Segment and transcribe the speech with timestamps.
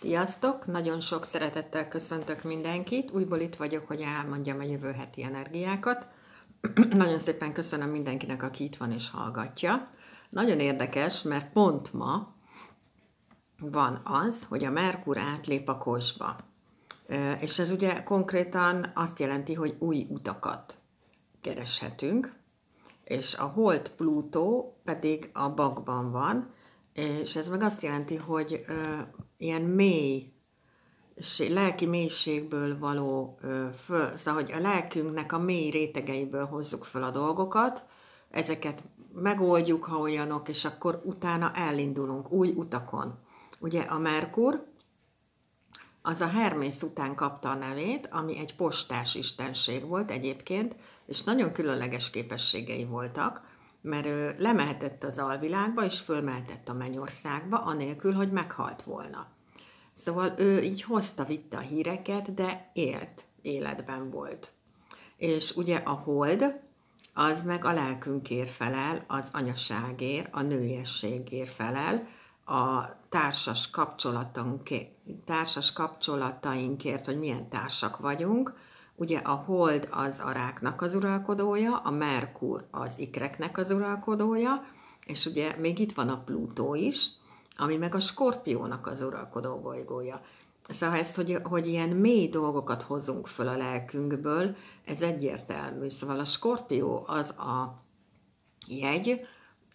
[0.00, 0.66] Sziasztok!
[0.66, 3.10] Nagyon sok szeretettel köszöntök mindenkit.
[3.10, 6.06] Újból itt vagyok, hogy elmondjam a jövő heti energiákat.
[6.90, 9.90] Nagyon szépen köszönöm mindenkinek, aki itt van és hallgatja.
[10.30, 12.34] Nagyon érdekes, mert pont ma
[13.60, 16.36] van az, hogy a Merkur átlép a kosba.
[17.40, 20.78] És ez ugye konkrétan azt jelenti, hogy új utakat
[21.40, 22.34] kereshetünk,
[23.04, 26.52] és a Hold Plutó pedig a bakban van,
[26.92, 28.64] és ez meg azt jelenti, hogy
[29.38, 30.32] ilyen mély,
[31.48, 33.38] lelki mélységből való
[33.84, 37.84] föl, szóval, hogy a lelkünknek a mély rétegeiből hozzuk föl a dolgokat,
[38.30, 38.82] ezeket
[39.14, 43.18] megoldjuk, ha olyanok, és akkor utána elindulunk új utakon.
[43.58, 44.66] Ugye a Merkur,
[46.02, 50.74] az a Hermész után kapta a nevét, ami egy postás istenség volt egyébként,
[51.06, 53.42] és nagyon különleges képességei voltak,
[53.80, 59.26] mert ő lemehetett az alvilágba, és fölmehetett a mennyországba, anélkül, hogy meghalt volna.
[59.90, 64.52] Szóval ő így hozta, vitte a híreket, de élt, életben volt.
[65.16, 66.60] És ugye a hold,
[67.14, 72.06] az meg a lelkünkért felel, az anyaságért, a nőiességért felel,
[72.44, 73.70] a társas,
[75.24, 78.54] társas kapcsolatainkért, hogy milyen társak vagyunk,
[79.00, 84.64] Ugye a hold az a ráknak az uralkodója, a Merkur az ikreknek az uralkodója,
[85.06, 87.08] és ugye még itt van a Plutó is,
[87.56, 90.20] ami meg a Skorpiónak az uralkodó bolygója.
[90.68, 95.88] Szóval ezt, hogy, hogy ilyen mély dolgokat hozunk föl a lelkünkből, ez egyértelmű.
[95.88, 97.82] Szóval a Skorpió az a
[98.66, 99.20] jegy,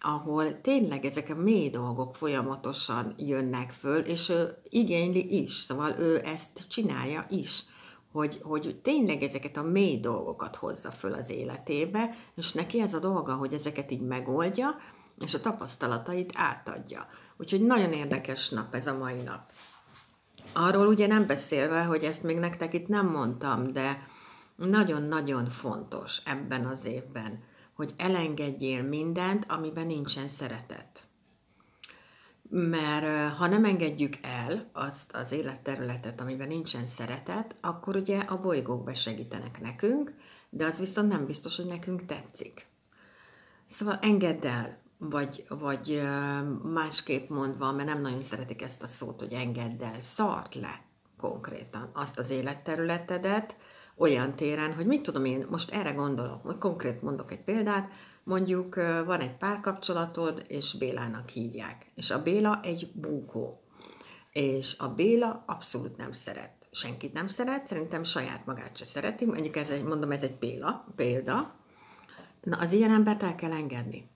[0.00, 6.20] ahol tényleg ezek a mély dolgok folyamatosan jönnek föl, és ő igényli is, szóval ő
[6.24, 7.64] ezt csinálja is
[8.14, 12.98] hogy, hogy tényleg ezeket a mély dolgokat hozza föl az életébe, és neki ez a
[12.98, 14.76] dolga, hogy ezeket így megoldja,
[15.18, 17.06] és a tapasztalatait átadja.
[17.36, 19.52] Úgyhogy nagyon érdekes nap ez a mai nap.
[20.52, 24.08] Arról ugye nem beszélve, hogy ezt még nektek itt nem mondtam, de
[24.56, 31.03] nagyon-nagyon fontos ebben az évben, hogy elengedjél mindent, amiben nincsen szeretet
[32.56, 38.84] mert ha nem engedjük el azt az életterületet, amiben nincsen szeretet, akkor ugye a bolygók
[38.84, 40.12] besegítenek nekünk,
[40.50, 42.66] de az viszont nem biztos, hogy nekünk tetszik.
[43.66, 46.02] Szóval engedd el, vagy, vagy
[46.62, 50.82] másképp mondva, mert nem nagyon szeretik ezt a szót, hogy engedd el, szart le
[51.16, 53.56] konkrétan azt az életterületedet
[53.96, 57.90] olyan téren, hogy mit tudom én, most erre gondolok, hogy konkrét mondok egy példát,
[58.24, 58.74] Mondjuk
[59.04, 61.90] van egy párkapcsolatod, és Bélának hívják.
[61.94, 63.62] És a Béla egy búkó.
[64.32, 66.68] És a Béla abszolút nem szeret.
[66.70, 69.24] Senkit nem szeret, szerintem saját magát se szereti.
[69.24, 71.54] Mondjuk ez egy, mondom, ez egy péla, példa.
[72.40, 74.08] Na, az ilyen embert el kell engedni.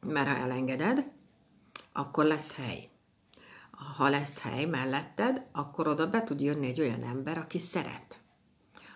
[0.00, 1.06] Mert ha elengeded,
[1.92, 2.88] akkor lesz hely.
[3.96, 8.20] Ha lesz hely melletted, akkor oda be tud jönni egy olyan ember, aki szeret.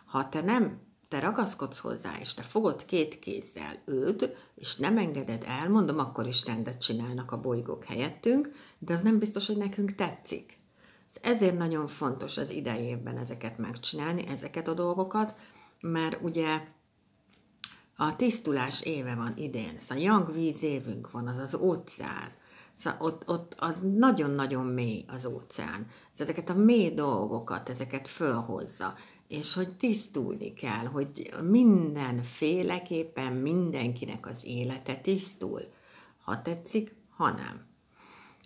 [0.04, 5.44] Ha te nem te ragaszkodsz hozzá, és te fogod két kézzel őt, és nem engeded
[5.46, 9.94] el, mondom, akkor is rendet csinálnak a bolygók helyettünk, de az nem biztos, hogy nekünk
[9.94, 10.58] tetszik.
[11.22, 15.34] Ezért nagyon fontos az idejében ezeket megcsinálni, ezeket a dolgokat,
[15.80, 16.62] mert ugye
[17.96, 22.38] a tisztulás éve van idén, szóval Yang víz évünk van, az az óceán,
[22.74, 25.86] Szóval ott, ott az nagyon-nagyon mély az óceán.
[26.12, 28.94] Szóval ezeket a mély dolgokat, ezeket fölhozza
[29.30, 35.72] és hogy tisztulni kell, hogy mindenféleképpen mindenkinek az élete tisztul,
[36.24, 37.66] ha tetszik, ha nem.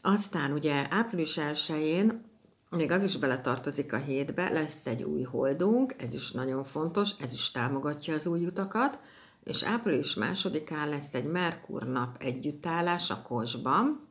[0.03, 2.25] Aztán ugye április 1-én,
[2.71, 7.33] még az is beletartozik a hétbe, lesz egy új holdunk, ez is nagyon fontos, ez
[7.33, 8.99] is támogatja az új utakat,
[9.45, 14.09] és április másodikán lesz egy Merkur nap együttállás a Kosban,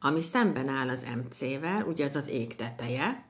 [0.00, 3.29] ami szemben áll az MC-vel, ugye ez az ég teteje,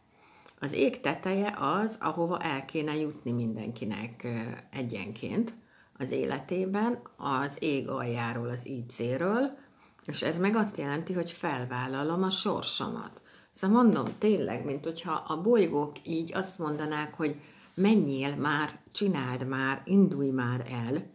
[0.61, 4.27] az ég teteje az, ahova el kéne jutni mindenkinek
[4.71, 5.55] egyenként
[5.99, 9.59] az életében, az ég aljáról, az IC-ről,
[10.07, 13.23] és ez meg azt jelenti, hogy felvállalom a sorsomat.
[13.51, 17.41] Szóval mondom, tényleg, mint hogyha a bolygók így azt mondanák, hogy
[17.75, 21.11] menjél már, csináld már, indulj már el.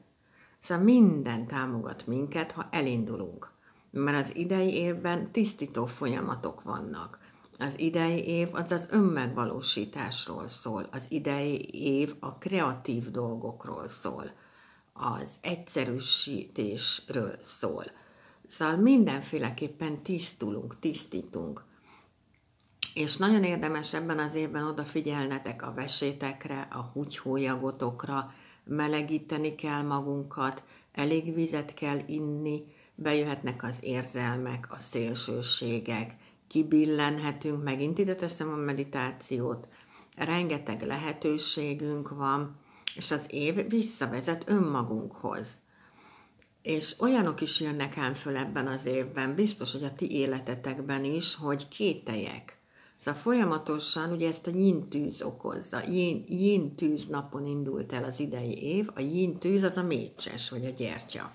[0.60, 3.52] Szóval minden támogat minket, ha elindulunk.
[3.92, 7.20] Mert az idei évben tisztító folyamatok vannak.
[7.60, 14.32] Az idei év az az önmegvalósításról szól, az idei év a kreatív dolgokról szól,
[14.94, 17.86] az egyszerűsítésről szól.
[18.46, 21.64] Szóval mindenféleképpen tisztulunk, tisztítunk.
[22.94, 31.34] És nagyon érdemes ebben az évben odafigyelnetek a vesétekre, a húgyhólyagotokra, melegíteni kell magunkat, elég
[31.34, 32.64] vizet kell inni,
[32.96, 36.16] bejöhetnek az érzelmek, a szélsőségek,
[36.56, 39.68] kibillenhetünk, megint ide teszem a meditációt,
[40.18, 42.56] rengeteg lehetőségünk van,
[42.96, 45.58] és az év visszavezet önmagunkhoz.
[46.62, 51.36] És olyanok is jönnek ám föl ebben az évben, biztos, hogy a ti életetekben is,
[51.36, 52.58] hogy kételyek.
[52.98, 54.52] Szóval folyamatosan ugye ezt a
[54.90, 55.84] tűz okozza.
[56.28, 60.70] Yin, tűz napon indult el az idei év, a tűz az a mécses, vagy a
[60.70, 61.34] gyertya.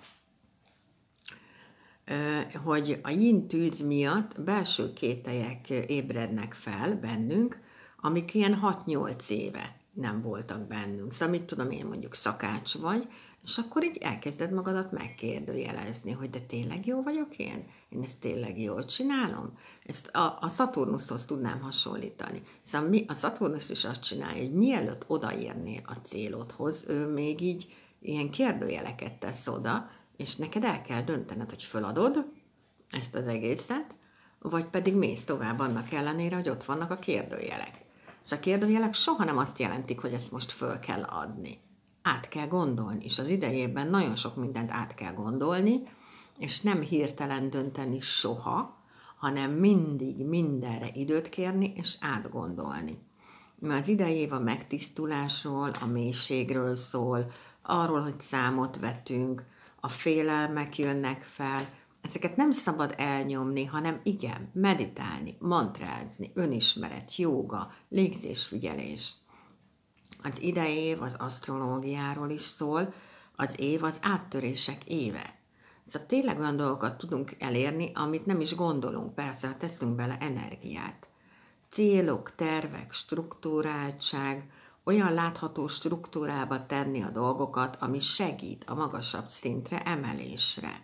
[2.65, 7.61] Hogy a tűz miatt belső kételyek ébrednek fel bennünk,
[8.01, 11.13] amik ilyen 6-8 éve nem voltak bennünk.
[11.13, 13.09] Szóval mit tudom én, mondjuk szakács vagy,
[13.45, 17.65] és akkor így elkezded magadat megkérdőjelezni, hogy de tényleg jó vagyok én?
[17.89, 19.59] Én ezt tényleg jól csinálom?
[19.85, 22.43] Ezt a, a Szaturnuszhoz tudnám hasonlítani.
[22.63, 27.73] Szóval mi, a Szaturnusz is azt csinálja, hogy mielőtt odaérnél a célodhoz, ő még így
[28.01, 32.27] ilyen kérdőjeleket tesz oda, és neked el kell döntened, hogy föladod
[32.91, 33.97] ezt az egészet,
[34.39, 37.85] vagy pedig mész tovább annak ellenére, hogy ott vannak a kérdőjelek.
[38.25, 41.59] És a kérdőjelek soha nem azt jelentik, hogy ezt most föl kell adni.
[42.03, 45.83] Át kell gondolni, és az idejében nagyon sok mindent át kell gondolni,
[46.39, 48.79] és nem hirtelen dönteni soha,
[49.17, 52.99] hanem mindig mindenre időt kérni és átgondolni.
[53.59, 57.31] Mert az idejév a megtisztulásról, a mélységről szól,
[57.63, 59.45] arról, hogy számot vetünk,
[59.81, 61.69] a félelmek jönnek fel,
[62.01, 69.15] Ezeket nem szabad elnyomni, hanem igen, meditálni, mantrázni, önismeret, jóga, légzésfigyelés.
[70.23, 72.93] Az idejév az asztrológiáról is szól,
[73.37, 75.39] az év az áttörések éve.
[75.87, 81.09] Szóval tényleg olyan dolgokat tudunk elérni, amit nem is gondolunk, persze, ha teszünk bele energiát.
[81.71, 84.51] Célok, tervek, struktúráltság,
[84.91, 90.83] olyan látható struktúrába tenni a dolgokat, ami segít a magasabb szintre emelésre.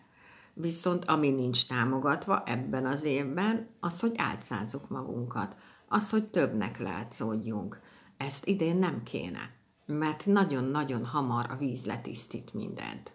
[0.55, 5.57] Viszont ami nincs támogatva ebben az évben, az, hogy átszázzuk magunkat,
[5.89, 7.81] az, hogy többnek látszódjunk.
[8.17, 9.51] Ezt idén nem kéne,
[9.87, 13.13] mert nagyon-nagyon hamar a víz letisztít mindent.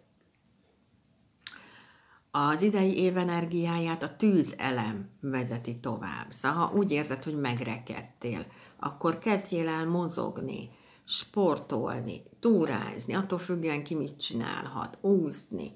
[2.32, 6.32] Az idei év energiáját a tűzelem vezeti tovább.
[6.32, 8.46] Szóval ha úgy érzed, hogy megrekedtél,
[8.80, 10.70] akkor kezdjél el mozogni,
[11.12, 15.74] sportolni, túrázni, attól függően ki mit csinálhat, úszni,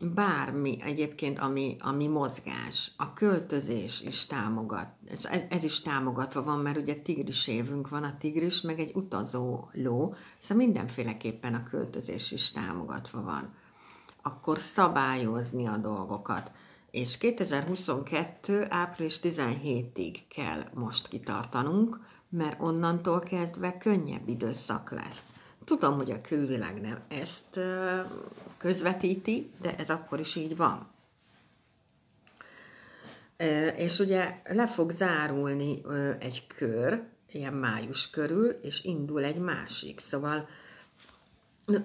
[0.00, 6.76] bármi egyébként, ami, ami mozgás, a költözés is támogat, ez, ez is támogatva van, mert
[6.76, 12.50] ugye tigris évünk van, a tigris meg egy utazó ló, szóval mindenféleképpen a költözés is
[12.50, 13.54] támogatva van.
[14.22, 16.52] Akkor szabályozni a dolgokat.
[16.90, 18.66] És 2022.
[18.68, 21.98] április 17-ig kell most kitartanunk,
[22.36, 25.22] mert onnantól kezdve könnyebb időszak lesz.
[25.64, 27.60] Tudom, hogy a külvilág nem ezt
[28.56, 30.92] közvetíti, de ez akkor is így van.
[33.76, 35.82] És ugye le fog zárulni
[36.18, 40.00] egy kör, ilyen május körül, és indul egy másik.
[40.00, 40.48] Szóval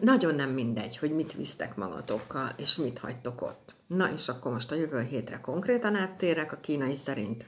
[0.01, 3.75] nagyon nem mindegy, hogy mit visztek magatokkal, és mit hagytok ott.
[3.87, 7.45] Na, és akkor most a jövő hétre konkrétan áttérek a kínai szerint.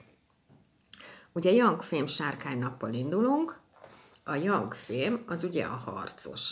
[1.34, 3.60] Ugye Yang Fém sárkány nappal indulunk,
[4.24, 6.52] a Young Fém az ugye a harcos.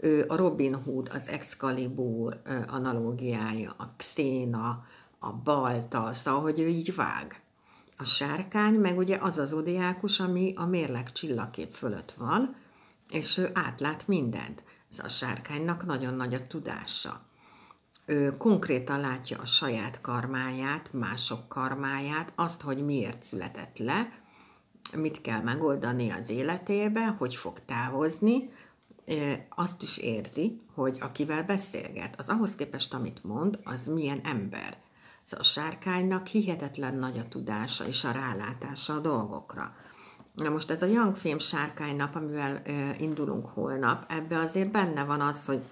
[0.00, 4.84] Ő a Robin Hood, az Excalibur analógiája, a Xena,
[5.18, 7.42] a Balta, szóval, hogy ő így vág.
[7.96, 12.56] A sárkány meg ugye az az odiákus, ami a mérleg csillagkép fölött van,
[13.08, 14.62] és ő átlát mindent.
[14.90, 17.20] Ez a sárkánynak nagyon nagy a tudása.
[18.06, 24.19] Ő konkrétan látja a saját karmáját, mások karmáját, azt, hogy miért született le,
[24.96, 28.50] mit kell megoldani az életébe, hogy fog távozni,
[29.48, 34.76] azt is érzi, hogy akivel beszélget, az ahhoz képest, amit mond, az milyen ember.
[35.22, 39.74] Szóval a sárkánynak hihetetlen nagy a tudása és a rálátása a dolgokra.
[40.34, 42.62] Na most ez a Young Fame sárkány nap, amivel
[42.98, 45.62] indulunk holnap, ebbe azért benne van az, hogy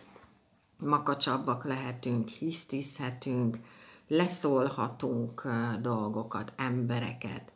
[0.79, 3.59] makacsabbak lehetünk, hisztizhetünk,
[4.09, 5.49] leszólhatunk
[5.81, 7.53] dolgokat, embereket,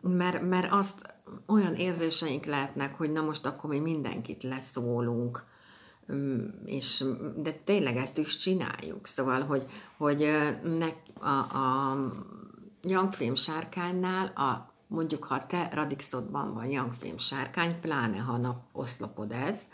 [0.00, 1.14] mert, mert azt
[1.46, 5.44] olyan érzéseink lehetnek, hogy na most akkor mi mindenkit leszólunk,
[6.64, 7.04] és,
[7.36, 9.06] de tényleg ezt is csináljuk.
[9.06, 10.18] Szóval, hogy, hogy
[10.62, 10.88] ne,
[11.20, 11.96] a, a
[12.82, 19.66] Young sárkánynál, a, mondjuk ha te Radixodban van Young sárkány, pláne ha nap oszlopod ez,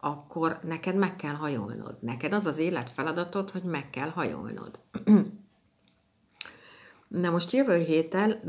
[0.00, 1.96] akkor neked meg kell hajolnod.
[2.00, 4.78] Neked az az életfeladatod, hogy meg kell hajolnod.
[7.08, 8.40] Na most jövő héten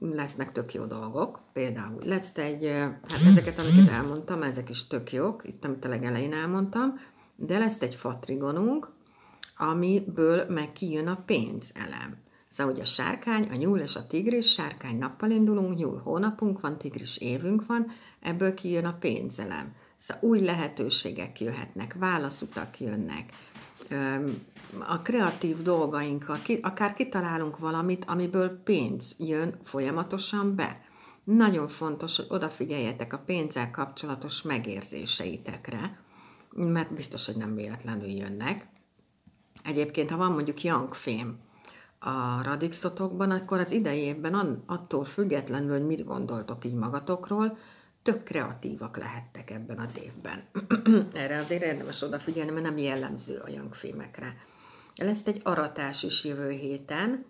[0.00, 2.66] lesznek tök jó dolgok, például lesz egy,
[3.08, 7.00] hát ezeket, amiket elmondtam, ezek is tök jók, itt amit a legelején elmondtam,
[7.36, 8.88] de lesz egy fatrigonunk,
[9.56, 12.16] amiből meg kijön a pénzelem.
[12.48, 16.78] Szóval, hogy a sárkány, a nyúl és a tigris, sárkány nappal indulunk, nyúl hónapunk van,
[16.78, 17.86] tigris évünk van,
[18.20, 19.74] ebből kijön a pénzelem.
[19.96, 23.32] Szóval új lehetőségek jöhetnek, válaszutak jönnek,
[24.78, 30.80] a kreatív dolgainkkal, akár kitalálunk valamit, amiből pénz jön folyamatosan be.
[31.24, 35.98] Nagyon fontos, hogy odafigyeljetek a pénzzel kapcsolatos megérzéseitekre,
[36.50, 38.66] mert biztos, hogy nem véletlenül jönnek.
[39.64, 41.38] Egyébként, ha van mondjuk young fém
[41.98, 47.58] a radixotokban, akkor az idei évben attól függetlenül, hogy mit gondoltok így magatokról,
[48.08, 50.42] tök kreatívak lehettek ebben az évben.
[51.22, 54.36] Erre azért érdemes odafigyelni, mert nem jellemző a young fémekre.
[54.94, 57.24] Lesz egy aratás is jövő héten,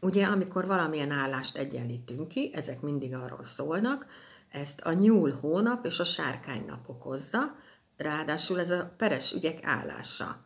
[0.00, 4.06] Ugye, amikor valamilyen állást egyenlítünk ki, ezek mindig arról szólnak,
[4.50, 7.56] ezt a nyúl hónap és a sárkány nap okozza,
[7.96, 10.44] ráadásul ez a peres ügyek állása.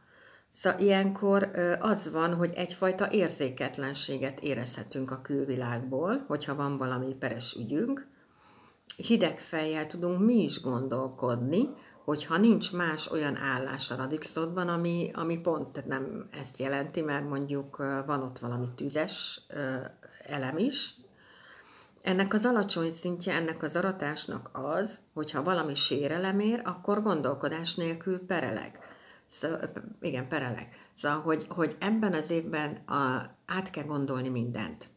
[0.50, 1.50] Szóval ilyenkor
[1.81, 8.12] az van, hogy egyfajta érzéketlenséget érezhetünk a külvilágból, hogyha van valami peres ügyünk.
[8.97, 11.69] Hideg fejjel tudunk mi is gondolkodni,
[12.05, 17.76] hogyha nincs más olyan állás a radixodban, ami, ami pont nem ezt jelenti, mert mondjuk
[18.07, 19.41] van ott valami tüzes
[20.26, 20.95] elem is,
[22.05, 28.26] ennek az alacsony szintje, ennek az aratásnak az, hogyha valami sérelem ér, akkor gondolkodás nélkül
[28.26, 28.79] pereleg.
[29.29, 29.61] Szóval,
[30.00, 30.69] igen, pereleg.
[30.95, 34.88] Szóval, hogy, hogy ebben az évben a, át kell gondolni mindent.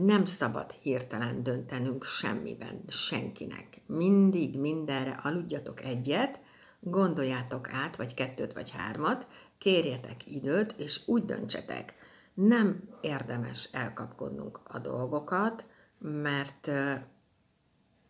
[0.00, 3.80] Nem szabad hirtelen döntenünk semmiben, senkinek.
[3.86, 6.40] Mindig mindenre aludjatok egyet,
[6.80, 9.26] gondoljátok át, vagy kettőt, vagy hármat,
[9.58, 11.94] kérjetek időt, és úgy döntsetek.
[12.34, 15.64] Nem érdemes elkapkodnunk a dolgokat,
[15.98, 16.66] mert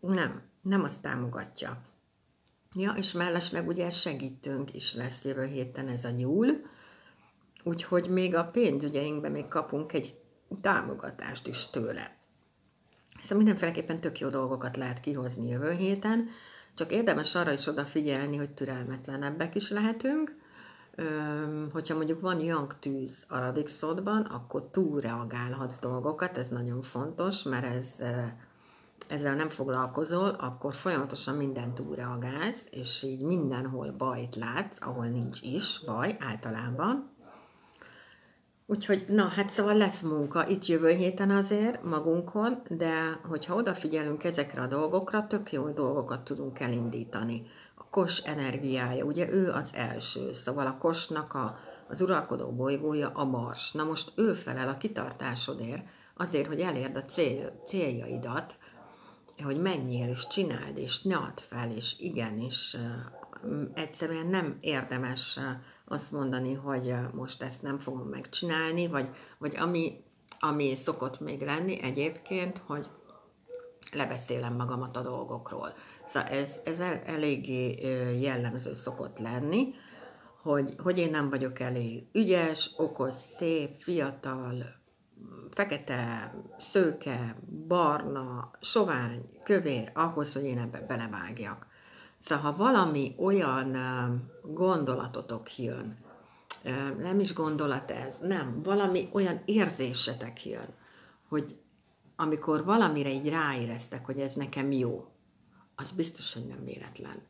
[0.01, 1.83] nem, nem azt támogatja.
[2.77, 6.47] Ja, és mellesleg ugye segítünk is lesz jövő héten ez a nyúl,
[7.63, 10.19] úgyhogy még a pénzügyeinkben még kapunk egy
[10.61, 12.17] támogatást is tőle.
[13.21, 16.29] Szóval mindenféleképpen tök jó dolgokat lehet kihozni jövő héten,
[16.75, 20.37] csak érdemes arra is odafigyelni, hogy türelmetlenebbek is lehetünk,
[21.73, 28.03] hogyha mondjuk van young tűz a radixodban, akkor túlreagálhatsz dolgokat, ez nagyon fontos, mert ez,
[29.09, 35.81] ezzel nem foglalkozol, akkor folyamatosan minden túlreagálsz, és így mindenhol bajt látsz, ahol nincs is
[35.87, 37.14] baj általában,
[38.67, 44.63] Úgyhogy, na, hát szóval lesz munka itt jövő héten azért magunkon, de hogyha odafigyelünk ezekre
[44.63, 47.47] a dolgokra, tök jó dolgokat tudunk elindítani.
[47.75, 53.25] A kos energiája, ugye ő az első, szóval a kosnak a, az uralkodó bolygója a
[53.25, 53.73] Mars.
[53.73, 58.57] Na most ő felel a kitartásodért, azért, hogy elérd a cél, céljaidat,
[59.43, 62.77] hogy menjél és csináld, és ne add fel, és igenis,
[63.75, 65.39] egyszerűen nem érdemes
[65.95, 69.09] azt mondani, hogy most ezt nem fogom megcsinálni, vagy,
[69.39, 70.05] vagy ami,
[70.39, 72.87] ami szokott még lenni egyébként, hogy
[73.93, 75.75] lebeszélem magamat a dolgokról.
[76.05, 77.73] Szóval ez, ez eléggé
[78.21, 79.75] jellemző szokott lenni,
[80.43, 84.83] hogy, hogy én nem vagyok elég ügyes, okos, szép, fiatal,
[85.51, 87.37] fekete, szőke,
[87.67, 91.67] barna, sovány, kövér, ahhoz, hogy én ebbe belevágjak.
[92.25, 93.77] Szóval, ha valami olyan
[94.43, 95.97] gondolatotok jön,
[96.99, 100.69] nem is gondolat ez, nem, valami olyan érzésetek jön,
[101.29, 101.59] hogy
[102.17, 105.07] amikor valamire így ráéreztek, hogy ez nekem jó,
[105.75, 107.23] az biztos, hogy nem véletlen.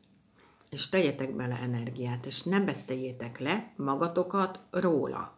[0.69, 5.37] És tegyetek bele energiát, és ne beszéljétek le magatokat róla.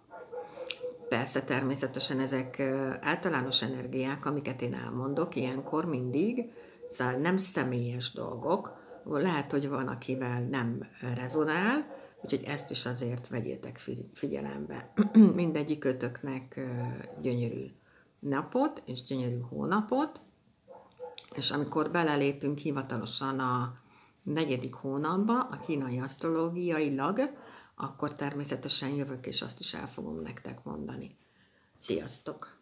[1.10, 2.60] Persze természetesen ezek
[3.02, 6.52] általános energiák, amiket én elmondok ilyenkor mindig,
[6.90, 13.82] szóval nem személyes dolgok, lehet, hogy van, akivel nem rezonál, úgyhogy ezt is azért vegyétek
[14.14, 14.94] figyelembe.
[15.36, 16.60] Mindegyik kötöknek
[17.22, 17.66] gyönyörű
[18.20, 20.20] napot és gyönyörű hónapot,
[21.36, 23.78] és amikor belelépünk hivatalosan a
[24.24, 27.20] negyedik hónapba, a kínai asztrológiailag,
[27.76, 31.18] akkor természetesen jövök, és azt is el fogom nektek mondani.
[31.78, 32.57] Sziasztok!